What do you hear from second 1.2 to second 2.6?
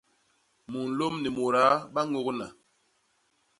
ni mudaa ba ñôgna.